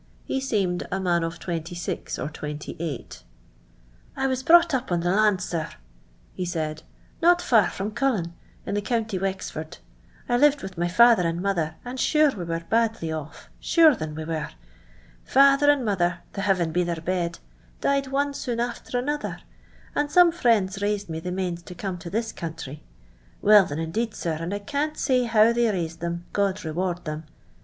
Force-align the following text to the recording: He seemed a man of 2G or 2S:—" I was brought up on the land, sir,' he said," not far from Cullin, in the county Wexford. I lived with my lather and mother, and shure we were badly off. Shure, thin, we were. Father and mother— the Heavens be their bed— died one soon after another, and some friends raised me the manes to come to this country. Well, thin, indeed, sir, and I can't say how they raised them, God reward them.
He 0.25 0.41
seemed 0.41 0.87
a 0.91 0.99
man 0.99 1.23
of 1.23 1.37
2G 1.39 2.17
or 2.17 2.27
2S:—" 2.27 3.23
I 4.17 4.25
was 4.25 4.41
brought 4.41 4.73
up 4.73 4.91
on 4.91 5.01
the 5.01 5.11
land, 5.11 5.41
sir,' 5.43 5.69
he 6.33 6.43
said," 6.43 6.81
not 7.21 7.39
far 7.39 7.69
from 7.69 7.91
Cullin, 7.91 8.33
in 8.65 8.73
the 8.73 8.81
county 8.81 9.19
Wexford. 9.19 9.77
I 10.27 10.37
lived 10.37 10.63
with 10.63 10.75
my 10.75 10.91
lather 10.97 11.27
and 11.27 11.39
mother, 11.39 11.75
and 11.85 11.99
shure 11.99 12.31
we 12.31 12.45
were 12.45 12.63
badly 12.67 13.11
off. 13.11 13.51
Shure, 13.59 13.93
thin, 13.93 14.15
we 14.15 14.23
were. 14.25 14.49
Father 15.23 15.69
and 15.69 15.85
mother— 15.85 16.21
the 16.33 16.41
Heavens 16.41 16.73
be 16.73 16.83
their 16.83 16.95
bed— 16.95 17.37
died 17.81 18.07
one 18.07 18.33
soon 18.33 18.59
after 18.59 18.97
another, 18.97 19.37
and 19.93 20.09
some 20.09 20.31
friends 20.31 20.81
raised 20.81 21.09
me 21.09 21.19
the 21.19 21.31
manes 21.31 21.61
to 21.61 21.75
come 21.75 21.99
to 21.99 22.09
this 22.09 22.31
country. 22.31 22.81
Well, 23.43 23.67
thin, 23.67 23.77
indeed, 23.77 24.15
sir, 24.15 24.35
and 24.39 24.51
I 24.51 24.57
can't 24.65 24.97
say 24.97 25.25
how 25.25 25.53
they 25.53 25.69
raised 25.69 25.99
them, 25.99 26.25
God 26.33 26.65
reward 26.65 27.05
them. 27.05 27.25